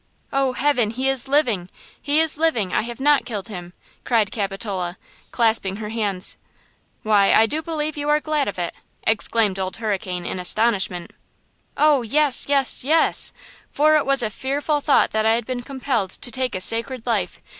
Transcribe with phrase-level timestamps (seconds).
[0.33, 0.89] "Oh, heaven!
[0.89, 1.69] He is living!
[2.01, 2.73] He is living!
[2.73, 3.73] I have not killed him!"
[4.03, 4.97] cried Capitola,
[5.29, 6.37] clasping her hands.
[7.03, 11.13] "Why, I do believe you are glad of it!" exclaimed Old Hurricane, in astonishment.
[11.77, 13.31] "Oh, yes, yes, yes!
[13.69, 17.05] For it was a fearful thought that I had been compelled to take a sacred
[17.05, 17.39] life!